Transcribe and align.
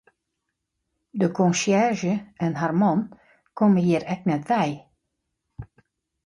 De 1.11 1.27
konsjerzje 1.31 2.33
en 2.35 2.55
har 2.61 2.73
man 2.85 3.03
komme 3.61 3.81
hjir 3.89 4.03
ek 4.17 4.21
net 4.31 4.45
wei. 4.55 4.67